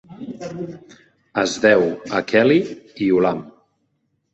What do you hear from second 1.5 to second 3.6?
deu a Kelly i Ulam.